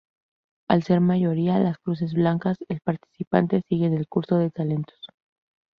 Al 0.67 0.81
ser 0.81 0.99
mayoría 0.99 1.59
las 1.59 1.77
cruces 1.77 2.15
blancas, 2.15 2.57
el 2.69 2.79
participante 2.81 3.61
sigue 3.69 3.85
en 3.85 3.93
el 3.93 4.07
concurso 4.07 4.39
de 4.39 4.49
talentos. 4.49 4.97